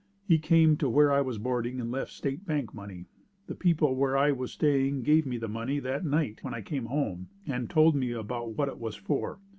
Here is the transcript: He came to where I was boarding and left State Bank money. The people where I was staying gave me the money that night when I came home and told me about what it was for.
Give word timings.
He 0.27 0.39
came 0.39 0.77
to 0.77 0.89
where 0.89 1.11
I 1.13 1.21
was 1.21 1.37
boarding 1.37 1.79
and 1.79 1.91
left 1.91 2.11
State 2.11 2.43
Bank 2.43 2.73
money. 2.73 3.05
The 3.45 3.53
people 3.53 3.95
where 3.95 4.17
I 4.17 4.31
was 4.31 4.51
staying 4.51 5.03
gave 5.03 5.27
me 5.27 5.37
the 5.37 5.47
money 5.47 5.77
that 5.77 6.03
night 6.03 6.39
when 6.43 6.55
I 6.55 6.61
came 6.61 6.85
home 6.87 7.29
and 7.45 7.69
told 7.69 7.95
me 7.95 8.11
about 8.11 8.57
what 8.57 8.67
it 8.67 8.79
was 8.79 8.95
for. 8.95 9.37